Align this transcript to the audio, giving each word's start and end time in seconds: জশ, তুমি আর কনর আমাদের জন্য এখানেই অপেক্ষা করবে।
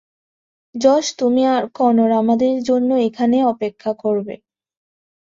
জশ, 0.75 1.05
তুমি 1.19 1.41
আর 1.47 1.63
কনর 1.77 2.11
আমাদের 2.21 2.53
জন্য 2.63 2.89
এখানেই 3.07 3.43
অপেক্ষা 3.53 3.91
করবে। 4.03 4.35